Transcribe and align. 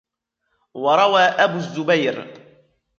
وَرَوَى 0.73 1.21
أَبُو 1.23 1.57
الزُّبَيْرِ 1.57 2.33